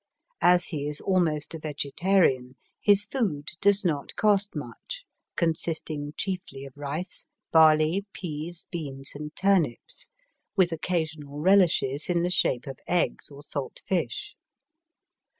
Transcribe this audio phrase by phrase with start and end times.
[0.41, 5.03] As he is almost a vege tarian, his food does not cost much,
[5.35, 10.09] consisting chiefly of rice, barley, peas, beans, and turnips,
[10.55, 14.33] with occasional relishes in the shape of eggs or salt fish.